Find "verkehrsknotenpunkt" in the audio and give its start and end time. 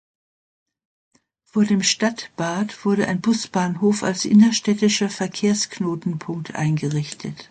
5.11-6.55